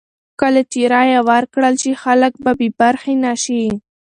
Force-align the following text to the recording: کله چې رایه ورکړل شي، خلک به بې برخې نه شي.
کله 0.41 0.61
چې 0.71 0.79
رایه 0.93 1.19
ورکړل 1.29 1.75
شي، 1.83 1.91
خلک 2.03 2.33
به 2.43 2.51
بې 2.59 2.67
برخې 2.79 3.13
نه 3.25 3.33
شي. 3.43 3.63